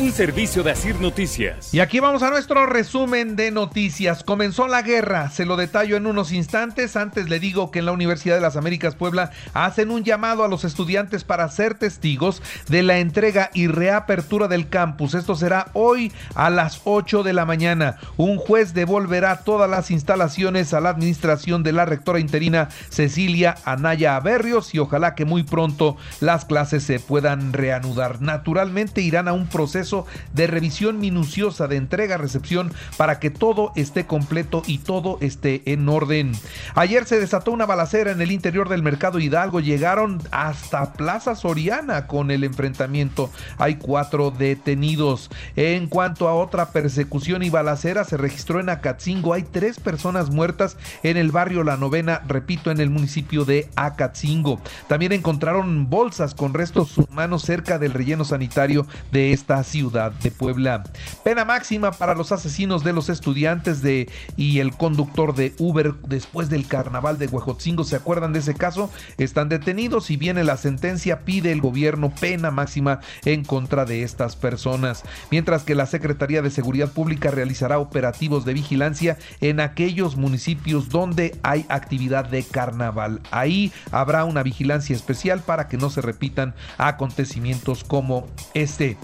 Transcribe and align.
Un 0.00 0.12
servicio 0.12 0.62
de 0.62 0.70
Asir 0.70 0.98
Noticias. 0.98 1.74
Y 1.74 1.80
aquí 1.80 2.00
vamos 2.00 2.22
a 2.22 2.30
nuestro 2.30 2.64
resumen 2.64 3.36
de 3.36 3.50
noticias. 3.50 4.24
Comenzó 4.24 4.66
la 4.66 4.80
guerra, 4.80 5.28
se 5.28 5.44
lo 5.44 5.58
detallo 5.58 5.94
en 5.98 6.06
unos 6.06 6.32
instantes. 6.32 6.96
Antes 6.96 7.28
le 7.28 7.38
digo 7.38 7.70
que 7.70 7.80
en 7.80 7.84
la 7.84 7.92
Universidad 7.92 8.36
de 8.36 8.40
las 8.40 8.56
Américas 8.56 8.94
Puebla 8.94 9.30
hacen 9.52 9.90
un 9.90 10.02
llamado 10.02 10.42
a 10.42 10.48
los 10.48 10.64
estudiantes 10.64 11.22
para 11.22 11.46
ser 11.50 11.74
testigos 11.74 12.42
de 12.68 12.82
la 12.82 12.98
entrega 12.98 13.50
y 13.52 13.66
reapertura 13.66 14.48
del 14.48 14.70
campus. 14.70 15.12
Esto 15.12 15.34
será 15.34 15.66
hoy 15.74 16.10
a 16.34 16.48
las 16.48 16.80
8 16.84 17.22
de 17.22 17.34
la 17.34 17.44
mañana. 17.44 17.98
Un 18.16 18.38
juez 18.38 18.72
devolverá 18.72 19.40
todas 19.40 19.68
las 19.68 19.90
instalaciones 19.90 20.72
a 20.72 20.80
la 20.80 20.88
administración 20.88 21.62
de 21.62 21.72
la 21.72 21.84
rectora 21.84 22.20
interina 22.20 22.70
Cecilia 22.88 23.56
Anaya 23.66 24.18
Berrios 24.20 24.74
y 24.74 24.78
ojalá 24.78 25.14
que 25.14 25.26
muy 25.26 25.42
pronto 25.42 25.98
las 26.20 26.46
clases 26.46 26.84
se 26.84 27.00
puedan 27.00 27.52
reanudar. 27.52 28.22
Naturalmente 28.22 29.02
irán 29.02 29.28
a 29.28 29.34
un 29.34 29.46
proceso 29.46 29.89
de 30.32 30.46
revisión 30.46 30.98
minuciosa 31.00 31.66
de 31.66 31.76
entrega-recepción 31.76 32.72
para 32.96 33.18
que 33.18 33.30
todo 33.30 33.72
esté 33.76 34.06
completo 34.06 34.62
y 34.66 34.78
todo 34.78 35.18
esté 35.20 35.62
en 35.66 35.88
orden. 35.88 36.32
Ayer 36.74 37.04
se 37.04 37.18
desató 37.18 37.50
una 37.50 37.66
balacera 37.66 38.12
en 38.12 38.20
el 38.20 38.30
interior 38.30 38.68
del 38.68 38.82
mercado 38.82 39.18
Hidalgo. 39.18 39.60
Llegaron 39.60 40.22
hasta 40.30 40.92
Plaza 40.92 41.34
Soriana 41.34 42.06
con 42.06 42.30
el 42.30 42.44
enfrentamiento. 42.44 43.30
Hay 43.58 43.76
cuatro 43.76 44.30
detenidos. 44.30 45.30
En 45.56 45.88
cuanto 45.88 46.28
a 46.28 46.34
otra 46.34 46.70
persecución 46.70 47.42
y 47.42 47.50
balacera, 47.50 48.04
se 48.04 48.16
registró 48.16 48.60
en 48.60 48.68
Acatzingo. 48.68 49.34
Hay 49.34 49.42
tres 49.42 49.80
personas 49.80 50.30
muertas 50.30 50.76
en 51.02 51.16
el 51.16 51.30
barrio 51.32 51.64
La 51.64 51.76
Novena, 51.76 52.22
repito, 52.26 52.70
en 52.70 52.80
el 52.80 52.90
municipio 52.90 53.44
de 53.44 53.68
Acatzingo. 53.76 54.60
También 54.88 55.12
encontraron 55.12 55.90
bolsas 55.90 56.34
con 56.34 56.54
restos 56.54 56.96
humanos 56.98 57.42
cerca 57.42 57.78
del 57.78 57.92
relleno 57.92 58.24
sanitario 58.24 58.86
de 59.12 59.32
esta 59.32 59.62
ciudad 59.70 60.10
de 60.10 60.30
Puebla. 60.30 60.82
Pena 61.22 61.44
máxima 61.44 61.92
para 61.92 62.14
los 62.14 62.32
asesinos 62.32 62.82
de 62.82 62.92
los 62.92 63.08
estudiantes 63.08 63.82
de 63.82 64.08
y 64.36 64.58
el 64.58 64.72
conductor 64.76 65.34
de 65.34 65.54
Uber 65.58 65.94
después 66.06 66.50
del 66.50 66.66
carnaval 66.66 67.18
de 67.18 67.28
Huejotzingo. 67.28 67.84
¿Se 67.84 67.96
acuerdan 67.96 68.32
de 68.32 68.40
ese 68.40 68.54
caso? 68.54 68.90
Están 69.16 69.48
detenidos 69.48 70.10
y 70.10 70.16
viene 70.16 70.42
la 70.42 70.56
sentencia. 70.56 71.20
Pide 71.20 71.52
el 71.52 71.60
gobierno 71.60 72.12
pena 72.20 72.50
máxima 72.50 73.00
en 73.24 73.44
contra 73.44 73.84
de 73.84 74.02
estas 74.02 74.34
personas. 74.34 75.04
Mientras 75.30 75.62
que 75.62 75.76
la 75.76 75.86
Secretaría 75.86 76.42
de 76.42 76.50
Seguridad 76.50 76.92
Pública 76.92 77.30
realizará 77.30 77.78
operativos 77.78 78.44
de 78.44 78.54
vigilancia 78.54 79.18
en 79.40 79.60
aquellos 79.60 80.16
municipios 80.16 80.88
donde 80.88 81.38
hay 81.42 81.64
actividad 81.68 82.24
de 82.24 82.42
carnaval. 82.42 83.20
Ahí 83.30 83.72
habrá 83.92 84.24
una 84.24 84.42
vigilancia 84.42 84.96
especial 84.96 85.40
para 85.40 85.68
que 85.68 85.76
no 85.76 85.90
se 85.90 86.00
repitan 86.00 86.54
acontecimientos 86.78 87.84
como 87.84 88.26
este. 88.54 88.96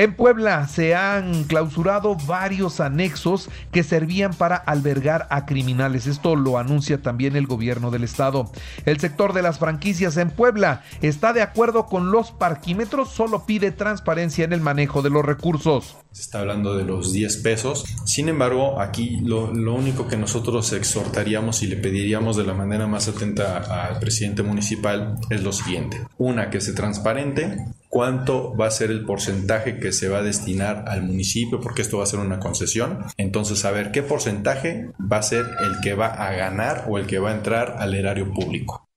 En 0.00 0.14
Puebla 0.14 0.66
se 0.66 0.94
han 0.94 1.44
clausurado 1.44 2.16
varios 2.16 2.80
anexos 2.80 3.50
que 3.70 3.82
servían 3.82 4.32
para 4.32 4.56
albergar 4.56 5.26
a 5.28 5.44
criminales. 5.44 6.06
Esto 6.06 6.36
lo 6.36 6.56
anuncia 6.56 7.02
también 7.02 7.36
el 7.36 7.46
gobierno 7.46 7.90
del 7.90 8.04
estado. 8.04 8.50
El 8.86 8.98
sector 8.98 9.34
de 9.34 9.42
las 9.42 9.58
franquicias 9.58 10.16
en 10.16 10.30
Puebla 10.30 10.84
está 11.02 11.34
de 11.34 11.42
acuerdo 11.42 11.84
con 11.84 12.12
los 12.12 12.30
parquímetros, 12.30 13.10
solo 13.10 13.44
pide 13.44 13.72
transparencia 13.72 14.42
en 14.46 14.54
el 14.54 14.62
manejo 14.62 15.02
de 15.02 15.10
los 15.10 15.22
recursos. 15.22 15.98
Se 16.12 16.22
está 16.22 16.40
hablando 16.40 16.78
de 16.78 16.84
los 16.84 17.12
10 17.12 17.36
pesos. 17.36 17.84
Sin 18.06 18.30
embargo, 18.30 18.80
aquí 18.80 19.20
lo, 19.20 19.50
único 19.50 20.08
que 20.08 20.16
nosotros 20.16 20.72
exhortaríamos 20.72 21.62
y 21.62 21.66
le 21.66 21.76
pediríamos 21.76 22.38
de 22.38 22.44
la 22.44 22.54
manera 22.54 22.86
más 22.86 23.06
atenta 23.06 23.58
al 23.88 23.98
presidente 23.98 24.42
municipal 24.42 25.18
es 25.28 25.42
lo 25.42 25.52
siguiente. 25.52 26.00
Una, 26.16 26.48
que 26.48 26.62
se 26.62 26.72
transparente 26.72 27.66
cuánto 27.90 28.56
va 28.56 28.68
a 28.68 28.70
ser 28.70 28.90
el 28.90 29.04
porcentaje 29.04 29.78
que 29.78 29.92
se 29.92 30.08
va 30.08 30.18
a 30.18 30.22
destinar 30.22 30.84
al 30.86 31.02
municipio, 31.02 31.60
porque 31.60 31.82
esto 31.82 31.98
va 31.98 32.04
a 32.04 32.06
ser 32.06 32.20
una 32.20 32.38
concesión. 32.38 33.00
Entonces, 33.18 33.58
saber 33.58 33.90
qué 33.90 34.02
porcentaje 34.02 34.90
va 35.00 35.18
a 35.18 35.22
ser 35.22 35.44
el 35.60 35.80
que 35.82 35.94
va 35.94 36.06
a 36.06 36.32
ganar 36.32 36.86
o 36.88 36.96
el 36.96 37.06
que 37.06 37.18
va 37.18 37.30
a 37.30 37.34
entrar 37.34 37.76
al 37.78 37.94
erario 37.94 38.32
público. 38.32 38.89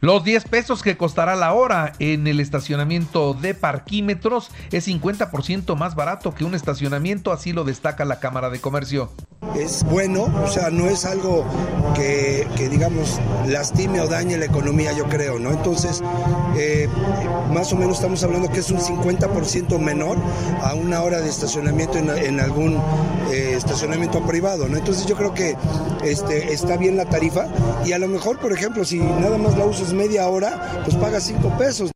Los 0.00 0.24
10 0.24 0.44
pesos 0.44 0.82
que 0.82 0.96
costará 0.96 1.36
la 1.36 1.52
hora 1.52 1.92
en 1.98 2.26
el 2.26 2.40
estacionamiento 2.40 3.34
de 3.34 3.54
parquímetros 3.54 4.50
es 4.70 4.88
50% 4.88 5.76
más 5.76 5.94
barato 5.94 6.34
que 6.34 6.44
un 6.44 6.54
estacionamiento, 6.54 7.32
así 7.32 7.52
lo 7.52 7.64
destaca 7.64 8.04
la 8.04 8.20
Cámara 8.20 8.50
de 8.50 8.60
Comercio. 8.60 9.10
Es 9.54 9.84
bueno, 9.84 10.24
o 10.44 10.48
sea, 10.48 10.70
no 10.70 10.86
es 10.86 11.04
algo 11.04 11.44
que, 11.94 12.46
digamos, 12.70 13.18
lastime 13.46 14.00
o 14.00 14.08
dañe 14.08 14.36
la 14.36 14.44
economía, 14.46 14.92
yo 14.92 15.04
creo, 15.04 15.38
¿no? 15.38 15.50
Entonces, 15.50 16.02
eh, 16.56 16.88
más 17.52 17.72
o 17.72 17.76
menos 17.76 17.96
estamos 17.96 18.22
hablando 18.22 18.50
que 18.50 18.60
es 18.60 18.70
un 18.70 18.80
50% 18.80 19.78
menor 19.78 20.18
a 20.62 20.74
una 20.74 21.02
hora 21.02 21.20
de 21.20 21.28
estacionamiento 21.28 21.98
en, 21.98 22.40
algún 22.40 22.76
eh, 23.30 23.54
estacionamiento 23.56 24.24
privado, 24.26 24.68
¿no? 24.68 24.76
Entonces 24.76 25.06
yo 25.06 25.16
creo 25.16 25.32
que 25.32 25.56
este, 26.04 26.52
está 26.52 26.76
bien 26.76 26.96
la 26.96 27.06
tarifa 27.06 27.46
y 27.84 27.92
a 27.92 27.98
lo 27.98 28.08
mejor, 28.08 28.38
por 28.38 28.52
ejemplo, 28.52 28.84
si 28.84 28.98
nada 28.98 29.38
más 29.38 29.56
la 29.56 29.64
usas 29.80 29.94
media 29.94 30.28
hora, 30.28 30.82
pues 30.84 30.96
pagas 30.96 31.24
5 31.24 31.56
pesos 31.58 31.90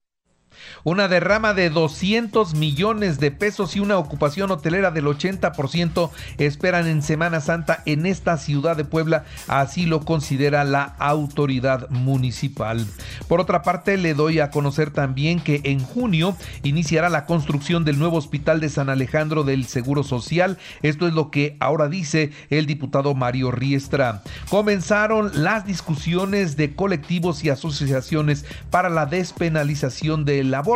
una 0.85 1.09
derrama 1.09 1.55
de 1.55 1.71
200 1.71 2.55
millones 2.55 3.21
de 3.21 3.31
pesos 3.31 3.77
y 3.77 3.81
una 3.81 3.99
ocupación 3.99 4.51
hotelera 4.51 4.91
del 4.91 5.07
80% 5.07 6.11
esperan 6.39 6.87
en 6.87 7.03
Semana 7.03 7.41
Santa 7.41 7.83
en 7.87 8.07
esta 8.07 8.39
ciudad 8.39 8.77
de 8.77 8.85
Puebla, 8.85 9.25
así 9.47 9.87
lo 9.87 10.01
considera 10.01 10.65
la 10.65 10.83
autoridad 10.99 11.89
municipal. 11.91 12.87
Por 13.29 13.41
otra 13.41 13.63
parte, 13.63 13.97
le 13.97 14.15
doy 14.15 14.41
a 14.41 14.51
conocer 14.51 14.91
también 14.91 15.41
que 15.41 15.61
en 15.65 15.81
junio 15.81 16.37
iniciará 16.63 17.09
la 17.09 17.27
construcción 17.27 17.85
del 17.85 17.99
nuevo 17.99 18.17
hospital 18.17 18.61
de 18.61 18.69
San 18.69 18.89
Alejandro 18.89 19.45
del 19.45 19.67
Seguro 19.67 20.03
Social. 20.03 20.59
Esto 20.83 21.07
es 21.07 21.15
lo 21.15 21.31
que 21.31 21.57
ahora 21.61 21.89
dice 21.89 22.33
el 22.49 22.67
diputado 22.67 23.15
Mario 23.15 23.51
Riestra. 23.51 24.23
Comenzaron 24.49 25.31
las 25.35 25.67
discusiones 25.67 26.57
de 26.57 26.75
colectivos 26.75 27.45
y 27.45 27.51
asociaciones 27.51 28.45
para 28.71 28.89
la 28.89 29.07
despenalización 29.07 30.25
del 30.25 30.55
aborto 30.55 30.70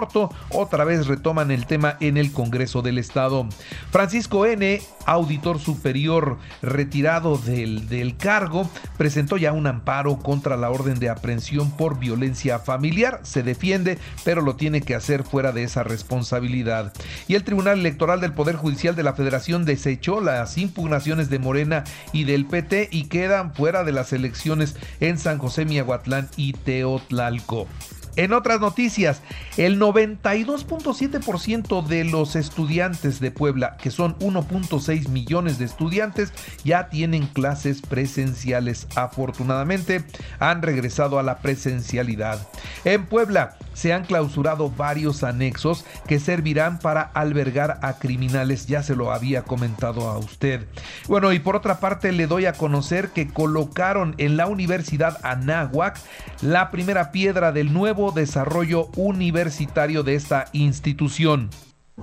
otra 0.50 0.84
vez 0.84 1.06
retoman 1.06 1.50
el 1.50 1.66
tema 1.66 1.96
en 2.00 2.16
el 2.16 2.32
Congreso 2.32 2.82
del 2.82 2.98
Estado. 2.98 3.46
Francisco 3.90 4.44
N., 4.46 4.82
auditor 5.06 5.60
superior 5.60 6.38
retirado 6.62 7.38
del, 7.38 7.88
del 7.88 8.16
cargo, 8.16 8.68
presentó 8.96 9.36
ya 9.36 9.52
un 9.52 9.66
amparo 9.66 10.18
contra 10.18 10.56
la 10.56 10.70
orden 10.70 10.98
de 10.98 11.10
aprehensión 11.10 11.70
por 11.70 11.98
violencia 11.98 12.58
familiar. 12.58 13.20
Se 13.22 13.42
defiende, 13.42 13.98
pero 14.24 14.42
lo 14.42 14.56
tiene 14.56 14.80
que 14.80 14.94
hacer 14.94 15.22
fuera 15.22 15.52
de 15.52 15.62
esa 15.62 15.84
responsabilidad. 15.84 16.92
Y 17.28 17.34
el 17.34 17.44
Tribunal 17.44 17.78
Electoral 17.78 18.20
del 18.20 18.32
Poder 18.32 18.56
Judicial 18.56 18.96
de 18.96 19.02
la 19.02 19.14
Federación 19.14 19.64
desechó 19.64 20.20
las 20.20 20.58
impugnaciones 20.58 21.30
de 21.30 21.38
Morena 21.38 21.84
y 22.12 22.24
del 22.24 22.46
PT 22.46 22.88
y 22.90 23.04
quedan 23.04 23.54
fuera 23.54 23.84
de 23.84 23.92
las 23.92 24.12
elecciones 24.12 24.76
en 25.00 25.18
San 25.18 25.38
José 25.38 25.64
Miahuatlán 25.64 26.28
y 26.36 26.52
Teotlalco. 26.52 27.68
En 28.16 28.32
otras 28.32 28.60
noticias, 28.60 29.22
el 29.56 29.80
92.7% 29.80 31.84
de 31.84 32.04
los 32.04 32.36
estudiantes 32.36 33.20
de 33.20 33.30
Puebla, 33.30 33.76
que 33.76 33.90
son 33.90 34.18
1.6 34.18 35.08
millones 35.08 35.58
de 35.58 35.64
estudiantes, 35.64 36.32
ya 36.64 36.88
tienen 36.88 37.26
clases 37.26 37.82
presenciales. 37.82 38.86
Afortunadamente, 38.94 40.04
han 40.38 40.62
regresado 40.62 41.18
a 41.18 41.22
la 41.22 41.38
presencialidad. 41.38 42.46
En 42.84 43.06
Puebla 43.06 43.56
se 43.74 43.92
han 43.92 44.04
clausurado 44.04 44.70
varios 44.70 45.22
anexos 45.22 45.84
que 46.06 46.18
servirán 46.18 46.78
para 46.78 47.02
albergar 47.02 47.78
a 47.82 47.98
criminales, 47.98 48.66
ya 48.66 48.82
se 48.82 48.96
lo 48.96 49.12
había 49.12 49.42
comentado 49.42 50.08
a 50.08 50.18
usted. 50.18 50.66
Bueno, 51.08 51.32
y 51.32 51.38
por 51.38 51.56
otra 51.56 51.80
parte 51.80 52.12
le 52.12 52.26
doy 52.26 52.46
a 52.46 52.54
conocer 52.54 53.10
que 53.10 53.28
colocaron 53.28 54.14
en 54.18 54.36
la 54.36 54.46
Universidad 54.46 55.18
Anáhuac 55.22 55.98
la 56.40 56.70
primera 56.70 57.12
piedra 57.12 57.52
del 57.52 57.72
nuevo 57.72 58.10
desarrollo 58.12 58.88
universitario 58.96 60.02
de 60.02 60.14
esta 60.14 60.46
institución. 60.52 61.50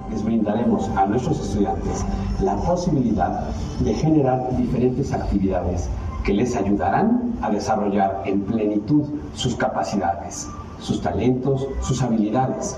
Les 0.09 0.23
brindaremos 0.23 0.89
a 0.95 1.05
nuestros 1.05 1.41
estudiantes 1.41 2.05
la 2.41 2.55
posibilidad 2.55 3.49
de 3.79 3.93
generar 3.93 4.55
diferentes 4.55 5.11
actividades 5.11 5.89
que 6.23 6.33
les 6.33 6.55
ayudarán 6.55 7.35
a 7.41 7.49
desarrollar 7.49 8.21
en 8.25 8.41
plenitud 8.41 9.03
sus 9.35 9.55
capacidades, 9.55 10.47
sus 10.81 11.01
talentos, 11.01 11.67
sus 11.81 12.01
habilidades. 12.01 12.77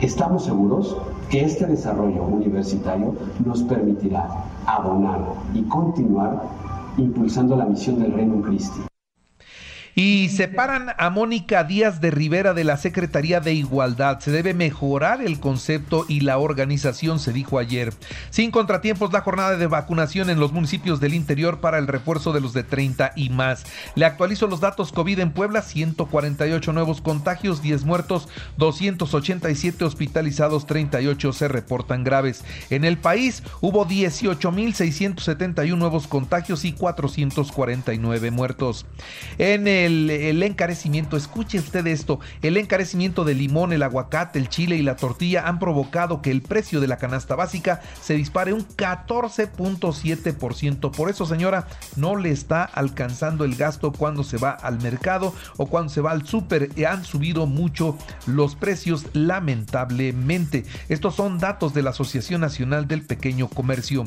Estamos 0.00 0.44
seguros 0.44 0.96
que 1.30 1.44
este 1.44 1.66
desarrollo 1.66 2.22
universitario 2.24 3.14
nos 3.44 3.62
permitirá 3.62 4.28
abonar 4.66 5.20
y 5.54 5.62
continuar 5.62 6.42
impulsando 6.96 7.56
la 7.56 7.64
misión 7.64 7.98
del 8.00 8.12
Reino 8.12 8.42
Christi 8.42 8.87
Y 10.00 10.28
separan 10.28 10.94
a 10.96 11.10
Mónica 11.10 11.64
Díaz 11.64 12.00
de 12.00 12.12
Rivera 12.12 12.54
de 12.54 12.62
la 12.62 12.76
Secretaría 12.76 13.40
de 13.40 13.52
Igualdad. 13.52 14.20
Se 14.20 14.30
debe 14.30 14.54
mejorar 14.54 15.20
el 15.20 15.40
concepto 15.40 16.06
y 16.06 16.20
la 16.20 16.38
organización, 16.38 17.18
se 17.18 17.32
dijo 17.32 17.58
ayer. 17.58 17.92
Sin 18.30 18.52
contratiempos, 18.52 19.12
la 19.12 19.22
jornada 19.22 19.56
de 19.56 19.66
vacunación 19.66 20.30
en 20.30 20.38
los 20.38 20.52
municipios 20.52 21.00
del 21.00 21.14
interior 21.14 21.58
para 21.58 21.78
el 21.78 21.88
refuerzo 21.88 22.32
de 22.32 22.40
los 22.40 22.52
de 22.52 22.62
30 22.62 23.10
y 23.16 23.30
más. 23.30 23.64
Le 23.96 24.04
actualizo 24.04 24.46
los 24.46 24.60
datos 24.60 24.92
COVID 24.92 25.18
en 25.18 25.32
Puebla, 25.32 25.62
148 25.62 26.72
nuevos 26.72 27.00
contagios, 27.00 27.60
10 27.60 27.84
muertos, 27.84 28.28
287 28.56 29.84
hospitalizados, 29.84 30.66
38 30.66 31.32
se 31.32 31.48
reportan 31.48 32.04
graves. 32.04 32.44
En 32.70 32.84
el 32.84 32.98
país 32.98 33.42
hubo 33.60 33.84
18.671 33.84 35.76
nuevos 35.76 36.06
contagios 36.06 36.64
y 36.64 36.70
449 36.70 38.30
muertos. 38.30 38.86
En 39.38 39.66
el 39.66 39.87
el, 39.88 40.42
encarecimiento, 40.42 41.16
escuche 41.16 41.58
usted 41.58 41.86
esto, 41.86 42.20
el 42.42 42.56
encarecimiento 42.56 43.24
del 43.24 43.38
limón, 43.38 43.72
el 43.72 43.82
aguacate, 43.82 44.38
el 44.38 44.48
chile 44.48 44.76
y 44.76 44.82
la 44.82 44.96
tortilla 44.96 45.48
han 45.48 45.58
provocado 45.58 46.22
que 46.22 46.30
el 46.30 46.42
precio 46.42 46.80
de 46.80 46.86
la 46.86 46.98
canasta 46.98 47.34
básica 47.34 47.80
se 48.00 48.14
dispare 48.14 48.52
un 48.52 48.64
14.7%. 48.66 50.92
Por 50.92 51.10
eso, 51.10 51.26
señora, 51.26 51.66
no 51.96 52.14
le 52.16 52.30
está 52.30 52.62
alcanzando 52.64 53.44
el 53.44 53.56
gasto 53.56 53.92
cuando 53.92 54.24
se 54.24 54.36
va 54.36 54.50
al 54.50 54.82
mercado 54.82 55.32
o 55.56 55.66
cuando 55.66 55.92
se 55.92 56.00
va 56.00 56.12
al 56.12 56.26
súper. 56.26 56.70
Han 56.86 57.04
subido 57.04 57.46
mucho 57.46 57.96
los 58.26 58.54
precios, 58.54 59.06
lamentablemente. 59.12 60.64
Estos 60.88 61.14
son 61.14 61.38
datos 61.38 61.74
de 61.74 61.82
la 61.82 61.90
Asociación 61.90 62.40
Nacional 62.40 62.88
del 62.88 63.02
Pequeño 63.02 63.48
Comercio. 63.48 64.04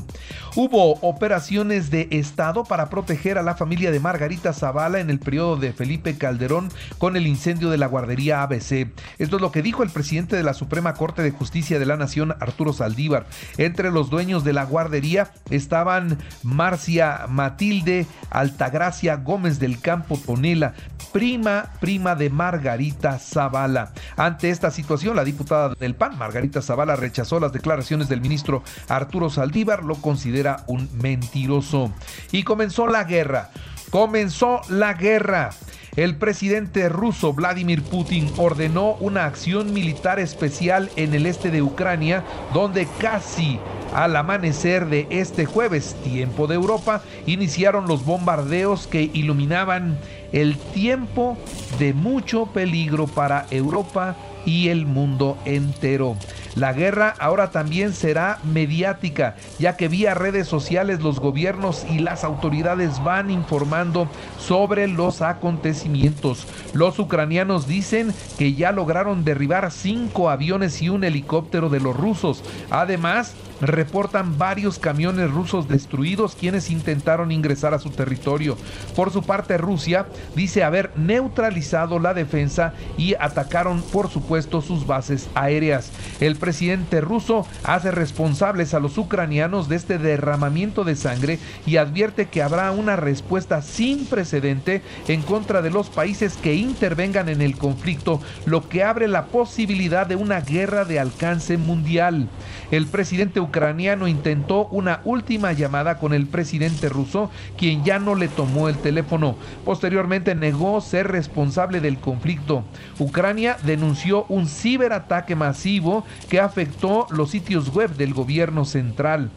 Hubo 0.56 0.94
operaciones 1.02 1.92
de 1.92 2.08
Estado 2.12 2.64
para 2.64 2.90
proteger 2.90 3.38
a 3.38 3.44
la 3.44 3.56
familia 3.56 3.92
de 3.92 4.00
Margarita 4.00 4.54
Zavala 4.54 5.00
en 5.00 5.10
el 5.10 5.20
periodo 5.20 5.58
de 5.58 5.71
Felipe 5.74 6.18
Calderón 6.18 6.70
con 6.98 7.16
el 7.16 7.28
incendio 7.28 7.70
de 7.70 7.78
la 7.78 7.88
guardería 7.88 8.44
ABC. 8.44 8.90
Esto 9.18 9.36
es 9.36 9.42
lo 9.42 9.52
que 9.52 9.62
dijo 9.62 9.84
el 9.84 9.90
presidente 9.90 10.36
de 10.36 10.44
la 10.44 10.54
Suprema 10.54 10.94
Corte 10.94 11.22
de 11.22 11.32
Justicia 11.32 11.80
de 11.80 11.86
la 11.86 11.98
Nación, 11.98 12.36
Arturo 12.40 12.74
Saldívar. 12.74 13.26
Entre 13.58 13.92
los 13.92 14.10
dueños 14.10 14.44
de 14.44 14.54
la 14.54 14.66
guardería 14.66 15.32
estaban 15.50 16.18
Marcia 16.44 17.26
Matilde 17.30 18.06
Altagracia 18.30 19.18
Gómez 19.18 19.60
del 19.60 19.80
Campo 19.80 20.18
Tonela, 20.18 20.74
prima, 21.12 21.66
prima 21.80 22.16
de 22.16 22.30
Margarita 22.30 23.20
Zavala. 23.20 23.92
Ante 24.16 24.50
esta 24.50 24.72
situación, 24.72 25.16
la 25.16 25.24
diputada 25.24 25.76
del 25.76 25.96
PAN, 25.96 26.18
Margarita 26.18 26.62
Zavala, 26.62 26.96
rechazó 26.96 27.40
las 27.40 27.54
declaraciones 27.54 28.10
del 28.10 28.22
ministro 28.22 28.64
Arturo 28.88 29.30
Saldívar, 29.30 29.84
lo 29.84 29.96
considera 29.96 30.64
un 30.68 30.90
mentiroso. 31.02 31.92
Y 32.32 32.44
comenzó 32.44 32.88
la 32.88 33.04
guerra. 33.04 33.50
Comenzó 33.92 34.62
la 34.70 34.94
guerra. 34.94 35.50
El 35.98 36.16
presidente 36.16 36.88
ruso 36.88 37.34
Vladimir 37.34 37.84
Putin 37.84 38.32
ordenó 38.38 38.94
una 39.02 39.26
acción 39.26 39.74
militar 39.74 40.18
especial 40.18 40.90
en 40.96 41.14
el 41.14 41.26
este 41.26 41.52
de 41.52 41.62
Ucrania, 41.62 42.24
donde 42.54 42.88
casi 43.00 43.60
al 43.94 44.16
amanecer 44.16 44.88
de 44.88 45.08
este 45.10 45.46
jueves, 45.46 45.98
tiempo 46.06 46.48
de 46.48 46.56
Europa, 46.56 47.04
iniciaron 47.26 47.90
los 47.90 48.06
bombardeos 48.06 48.88
que 48.88 49.12
iluminaban 49.14 49.98
el 50.32 50.58
tiempo 50.58 51.38
de 51.78 51.94
mucho 51.94 52.46
peligro 52.46 53.08
para 53.08 53.46
Europa 53.52 54.16
y 54.46 54.70
el 54.70 54.86
mundo 54.86 55.38
entero. 55.44 56.16
La 56.56 56.74
guerra 56.74 57.14
ahora 57.20 57.52
también 57.52 57.94
será 57.94 58.40
mediática, 58.44 59.36
ya 59.58 59.78
que 59.78 59.88
vía 59.88 60.14
redes 60.14 60.48
sociales 60.48 61.00
los 61.00 61.20
gobiernos 61.20 61.86
y 61.90 62.00
las 62.00 62.24
autoridades 62.24 63.02
van 63.04 63.32
informando 63.32 64.10
sobre 64.38 64.88
los 64.88 65.22
acontecimientos. 65.22 66.48
Los 66.74 67.00
ucranianos 67.00 67.68
dicen 67.68 68.14
que 68.38 68.54
ya 68.54 68.72
lograron 68.72 69.24
derribar 69.24 69.72
cinco 69.72 70.30
aviones 70.30 70.82
y 70.82 70.90
un 70.90 71.04
helicóptero 71.04 71.70
de 71.70 71.80
los 71.80 71.96
rusos. 71.96 72.44
Además, 72.70 73.34
reportan 73.62 74.38
varios 74.38 74.80
camiones 74.80 75.32
rusos 75.32 75.68
destruidos 75.68 76.36
quienes 76.36 76.70
intentaron 76.70 77.32
ingresar 77.32 77.74
a 77.74 77.80
su 77.80 77.92
territorio. 77.92 78.58
Por 78.96 79.12
su 79.12 79.24
parte, 79.24 79.58
Rusia 79.58 80.08
dice 80.36 80.64
haber 80.64 80.92
neutralizado 80.98 82.00
la 82.00 82.14
defensa 82.14 82.74
y 82.98 83.14
atacaron, 83.14 83.82
por 83.82 84.10
supuesto, 84.10 84.62
sus 84.62 84.86
bases 84.88 85.30
aéreas. 85.36 85.92
El 86.20 86.38
presidente 86.42 87.00
ruso 87.00 87.48
hace 87.64 87.92
responsables 87.92 88.74
a 88.74 88.82
los 88.82 88.98
ucranianos 88.98 89.70
de 89.70 89.78
este 89.78 89.98
derramamiento 89.98 90.84
de 90.84 90.98
sangre 90.98 91.40
y 91.66 91.78
advierte 91.78 92.28
que 92.28 92.42
habrá 92.42 92.72
una 92.72 92.98
respuesta 92.98 93.62
sin 93.62 94.06
precedente 94.06 94.82
en 95.08 95.22
contra 95.22 95.62
de 95.62 95.70
los 95.70 95.90
países 95.90 96.38
que 96.42 96.56
intervengan 96.56 97.30
en 97.30 97.42
el 97.42 97.58
conflicto, 97.58 98.20
lo 98.46 98.68
que 98.68 98.84
abre 98.84 99.08
la 99.08 99.28
posibilidad 99.28 100.08
de 100.08 100.16
una 100.16 100.42
guerra 100.42 100.84
de 100.84 101.00
alcance 101.00 101.58
mundial. 101.58 102.28
El 102.72 102.88
presidente 102.88 103.40
ucraniano 103.40 104.08
intentó 104.08 104.66
una 104.68 105.02
última 105.04 105.52
llamada 105.52 106.00
con 106.00 106.14
el 106.14 106.26
presidente 106.26 106.90
ruso, 106.90 107.30
quien 107.58 107.84
ya 107.84 108.00
no 108.00 108.16
le 108.16 108.28
tomó 108.28 108.68
el 108.68 108.78
teléfono. 108.78 109.36
Posteriormente 109.64 110.34
negó 110.36 110.82
ser 110.82 111.10
responsable 111.10 111.82
del 111.82 112.00
conflicto. 112.00 112.64
Ucrania 112.98 113.58
denunció 113.64 114.26
un 114.30 114.48
ciberataque 114.48 115.36
masivo 115.36 116.04
que 116.32 116.40
afectó 116.40 117.08
los 117.10 117.30
sitios 117.32 117.76
web 117.76 117.94
del 117.98 118.14
gobierno 118.14 118.64
central. 118.64 119.30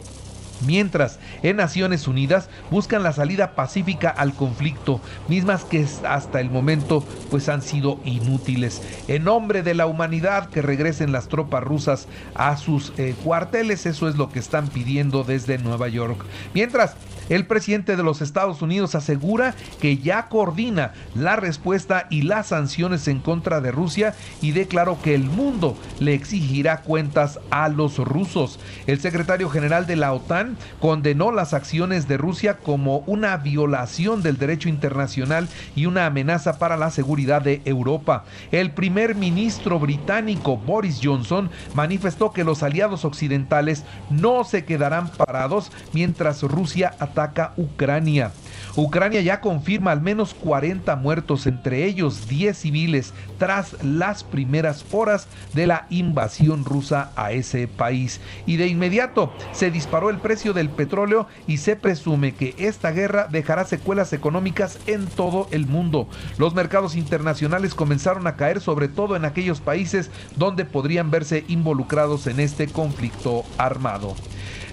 Mientras, 0.67 1.19
en 1.43 1.57
Naciones 1.57 2.09
Unidas 2.09 2.49
buscan 2.71 3.03
la 3.03 3.13
salida 3.13 3.55
pacífica 3.55 4.09
al 4.09 4.35
conflicto, 4.35 5.01
mismas 5.29 5.65
que 5.65 5.87
hasta 6.07 6.41
el 6.41 6.51
momento 6.51 7.05
pues 7.31 7.49
han 7.49 7.63
sido 7.63 8.01
inútiles. 8.05 8.83
En 9.09 9.25
nombre 9.25 9.63
de 9.63 9.75
la 9.75 9.87
humanidad 9.87 10.49
que 10.51 10.63
regresen 10.63 11.13
las 11.13 11.29
tropas 11.29 11.65
rusas 11.65 12.09
a 12.35 12.57
sus 12.57 12.93
eh, 12.99 13.15
cuarteles, 13.25 13.87
eso 13.87 14.09
es 14.09 14.17
lo 14.17 14.31
que 14.31 14.39
están 14.39 14.69
pidiendo 14.69 15.25
desde 15.25 15.59
Nueva 15.59 15.89
York. 15.89 16.25
Mientras, 16.55 16.97
el 17.31 17.47
presidente 17.47 17.97
de 17.97 18.03
los 18.03 18.21
Estados 18.21 18.61
Unidos 18.61 18.95
asegura 18.95 19.55
que 19.81 19.97
ya 19.97 20.29
coordina 20.29 20.93
la 21.15 21.37
respuesta 21.37 22.07
y 22.11 22.23
las 22.23 22.49
sanciones 22.49 23.09
en 23.09 23.21
contra 23.21 23.63
de 23.63 23.73
Rusia 23.73 24.15
y 24.43 24.53
declaró 24.53 25.01
que 25.01 25.15
el 25.15 25.25
mundo 25.25 25.77
le 26.01 26.13
exigirá 26.13 26.83
cuentas 26.83 27.41
a 27.51 27.69
los 27.69 27.99
rusos. 27.99 28.61
El 28.87 29.01
secretario 29.01 29.49
general 29.49 29.87
de 29.87 29.97
la 29.97 30.13
OTAN 30.13 30.54
condenó 30.81 31.31
las 31.33 31.55
acciones 31.55 32.09
de 32.09 32.17
Rusia 32.17 32.59
como 32.59 32.99
una 33.07 33.37
violación 33.37 34.23
del 34.23 34.39
derecho 34.39 34.69
internacional 34.69 35.49
y 35.75 35.87
una 35.87 36.07
amenaza 36.07 36.59
para 36.59 36.77
la 36.77 36.91
seguridad 36.91 37.43
de 37.43 37.63
Europa. 37.65 38.25
El 38.53 38.71
primer 38.73 39.15
ministro 39.15 39.79
británico 39.79 40.57
Boris 40.57 41.01
Johnson 41.03 41.51
manifestó 41.75 42.33
que 42.33 42.45
los 42.45 42.63
aliados 42.63 43.05
occidentales 43.05 43.85
no 44.11 44.45
se 44.45 44.65
quedarán 44.65 45.09
parados 45.09 45.73
mientras 45.93 46.43
Rusia 46.43 46.95
ataca 46.99 47.53
Ucrania. 47.57 48.33
Ucrania 48.77 49.21
ya 49.21 49.41
confirma 49.41 49.93
al 49.93 50.01
menos 50.01 50.35
40 50.35 50.97
muertos, 50.97 51.47
entre 51.47 51.85
ellos 51.85 52.27
10 52.29 52.59
civiles, 52.59 53.15
tras 53.39 53.83
las 53.85 54.25
primeras 54.25 54.85
horas 54.91 55.29
de 55.53 55.69
la 55.69 55.87
invasión 55.91 56.65
rusa 56.65 57.13
a 57.15 57.31
ese 57.31 57.69
país. 57.69 58.21
Y 58.47 58.57
de 58.57 58.67
inmediato 58.67 59.33
se 59.53 59.71
disparó 59.71 60.11
el 60.11 60.19
precio 60.19 60.53
del 60.53 60.71
petróleo 60.71 61.29
y 61.47 61.59
se 61.59 61.77
presume 61.77 62.35
que 62.35 62.55
esta 62.59 62.91
guerra 62.91 63.29
dejará 63.31 63.65
secuelas 63.65 64.13
económicas 64.13 64.81
en 64.87 65.07
todo 65.07 65.47
el 65.53 65.67
mundo. 65.67 66.09
Los 66.37 66.55
mercados 66.55 66.97
internacionales 66.97 67.75
comenzaron 67.75 68.27
a 68.27 68.35
caer 68.35 68.61
sobre 68.61 68.89
todo 68.89 69.15
en 69.15 69.25
aquellos 69.25 69.61
países 69.61 70.11
donde 70.35 70.65
podrían 70.65 71.13
verse 71.13 71.45
involucrados 71.47 72.27
en 72.27 72.41
este 72.41 72.67
conflicto 72.67 73.45
armado. 73.57 74.17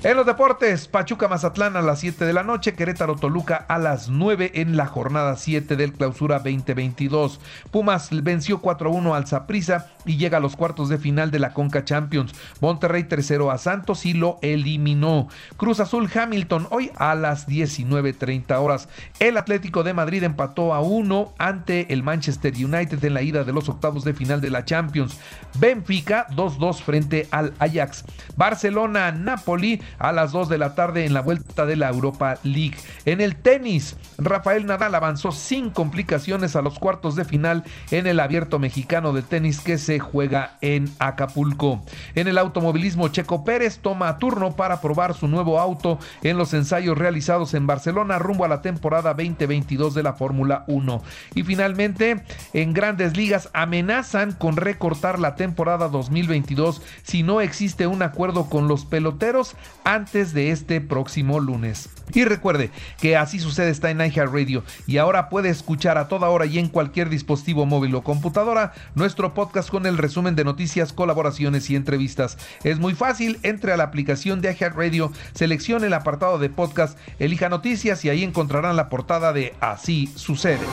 En 0.03 0.17
los 0.17 0.25
deportes, 0.25 0.88
Pachuca 0.88 1.27
Mazatlán 1.27 1.77
a 1.77 1.81
las 1.84 2.00
7 2.00 2.25
de 2.25 2.34
la 2.34 2.41
noche, 2.41 2.74
Querétaro 2.74 3.17
Toluca 3.17 3.55
a 3.67 3.77
las 3.77 4.10
9 4.10 4.53
en 4.55 4.75
la 4.75 4.88
jornada 4.88 5.36
7 5.36 5.75
del 5.75 5.93
Clausura 5.93 6.39
2022. 6.39 7.39
Pumas 7.70 8.10
venció 8.24 8.63
4-1 8.63 9.15
al 9.15 9.27
Zaprisa 9.27 9.91
y 10.03 10.17
llega 10.17 10.38
a 10.38 10.41
los 10.41 10.55
cuartos 10.55 10.89
de 10.89 10.98
final 10.98 11.29
de 11.29 11.38
la 11.38 11.53
Conca 11.53 11.86
Champions. 11.86 12.34
Monterrey 12.62 13.03
tercero 13.03 13.51
a 13.51 13.60
Santos 13.60 14.08
y 14.08 14.13
lo 14.13 14.39
eliminó. 14.41 15.27
Cruz 15.55 15.79
Azul 15.79 16.10
Hamilton 16.12 16.65
hoy 16.72 16.89
a 16.96 17.13
las 17.13 17.48
19:30 17.48 18.60
horas. 18.60 18.89
El 19.20 19.38
Atlético 19.38 19.84
de 19.84 19.93
Madrid 19.93 20.24
empató 20.24 20.74
a 20.74 20.81
1 20.81 21.36
ante 21.38 21.93
el 21.93 22.01
Manchester 22.01 22.55
United 22.55 23.05
en 23.05 23.13
la 23.13 23.22
ida 23.22 23.43
de 23.43 23.53
los 23.53 23.70
octavos 23.70 24.03
de 24.03 24.15
final 24.15 24.41
de 24.41 24.50
la 24.50 24.65
Champions. 24.65 25.20
Benfica 25.60 26.25
2-2 26.31 26.81
frente 26.81 27.27
al 27.29 27.53
Ajax. 27.60 28.03
Barcelona 28.36 29.12
Napoli 29.12 29.79
a 30.00 30.12
las 30.12 30.32
2 30.32 30.50
de 30.50 30.58
la 30.58 30.76
tarde 30.76 31.06
en 31.06 31.14
la 31.14 31.22
vuelta 31.22 31.66
de 31.66 31.76
la 31.76 31.90
Europa 31.90 32.38
League. 32.44 32.78
En 33.06 33.22
el 33.22 33.36
tenis, 33.36 33.96
Rafael 34.18 34.66
Nadal 34.66 34.96
avanzó 34.96 35.32
sin 35.32 35.70
complicaciones 35.70 36.56
a 36.56 36.62
los 36.62 36.80
cuartos 36.80 37.16
de 37.16 37.26
final 37.26 37.64
en 37.92 38.08
el 38.08 38.20
abierto 38.20 38.60
mexicano 38.60 39.14
de 39.14 39.22
tenis 39.22 39.60
que 39.60 39.78
se 39.78 40.00
juega 40.00 40.58
en 40.62 40.90
Acapulco. 41.00 41.84
En 42.16 42.28
el 42.28 42.38
automovilismo, 42.38 43.08
Checo 43.10 43.44
Pérez 43.44 43.80
toma 43.80 44.18
turno 44.18 44.56
para 44.56 44.82
probar 44.82 45.14
su 45.14 45.28
nuevo 45.28 45.60
auto 45.60 46.00
en 46.24 46.38
los 46.38 46.54
ensayos 46.54 46.98
realizados 46.98 47.54
en 47.54 47.68
Barcelona 47.68 48.20
rumbo 48.20 48.46
a 48.46 48.48
la 48.48 48.62
temporada 48.62 49.14
2022 49.14 49.94
de 49.94 50.04
la 50.04 50.14
Fórmula 50.14 50.64
1. 50.68 51.02
Y 51.36 51.44
finalmente, 51.44 52.24
en 52.54 52.74
grandes 52.74 53.18
ligas 53.18 53.50
amenazan 53.54 54.34
con 54.34 54.58
recortar 54.58 55.20
la 55.20 55.36
temporada 55.36 55.88
2022 55.88 56.82
si 57.04 57.24
no 57.24 57.42
existe 57.42 57.88
un 57.88 58.02
acuerdo 58.02 58.50
con 58.50 58.68
los 58.68 58.86
peloteros 58.86 59.56
antes 59.84 60.34
de 60.34 60.52
este 60.52 60.82
próximo 60.82 61.40
lunes. 61.40 61.90
Y 62.14 62.26
recuerde 62.26 62.72
que 63.00 63.16
así 63.16 63.40
sucede 63.40 63.70
está 63.70 63.90
en 63.90 64.00
Radio 64.00 64.64
y 64.86 64.98
ahora 64.98 65.30
puede 65.30 65.50
escuchar 65.50 65.98
a 65.98 66.08
toda 66.08 66.30
hora 66.30 66.46
y 66.46 66.60
en 66.60 66.68
cualquier 66.68 67.10
dispositivo 67.10 67.66
móvil 67.66 67.96
o 67.96 68.04
computadora 68.04 68.74
nuestro 68.96 69.34
podcast 69.34 69.70
con 69.70 69.86
el 69.86 69.98
resumen 69.98 70.36
de 70.36 70.44
noticias, 70.44 70.94
colaboraciones 70.94 71.70
y 71.70 71.76
entrevistas. 71.76 72.38
Es 72.64 72.80
muy 72.80 72.96
fácil, 72.96 73.40
entre 73.44 73.72
a 73.72 73.78
la 73.78 73.86
aplicación 73.86 74.42
de 74.42 74.50
Radio, 74.70 75.12
seleccione 75.34 75.88
el 75.88 75.94
apartado 75.94 76.38
de 76.38 76.50
podcast, 76.50 76.98
elija 77.20 77.50
noticias 77.50 78.04
y 78.06 78.10
ahí 78.10 78.24
encontrarán 78.24 78.76
la 78.76 78.90
portada 78.90 79.34
de 79.34 79.54
Así 79.60 80.12
sucede. 80.16 80.66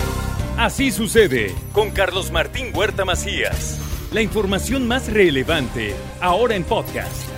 Así 0.56 0.90
sucede 0.90 1.54
con 1.72 1.90
Carlos 1.90 2.32
Martín 2.32 2.72
Huerta 2.74 3.04
Macías. 3.04 3.80
La 4.12 4.22
información 4.22 4.88
más 4.88 5.12
relevante 5.12 5.94
ahora 6.20 6.56
en 6.56 6.64
podcast. 6.64 7.37